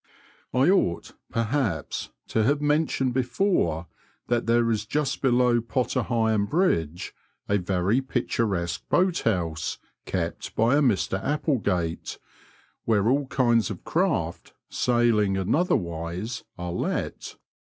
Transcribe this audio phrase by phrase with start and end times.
[0.51, 3.85] I ought, perhaps, to have mentioned before
[4.29, 7.13] that there is just below Potter Heigham Bridge
[7.47, 9.77] a very picturesque boat house,
[10.07, 12.17] kept by a Mr Applegate,
[12.85, 17.35] where all kinds of craft, sailing and otherwise, are let.